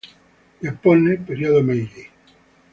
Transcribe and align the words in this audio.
Giappone, 0.61 1.15
periodo 1.19 1.61
Meiji. 1.63 2.09